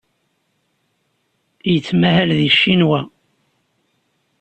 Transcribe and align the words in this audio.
Yettmahal 1.71 2.29
deg 2.37 2.51
Ccinwa. 2.57 2.99